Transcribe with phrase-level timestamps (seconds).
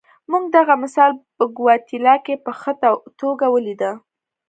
[0.31, 2.71] موږ دغه مثال په ګواتیلا کې په ښه
[3.21, 3.91] توګه ولیده.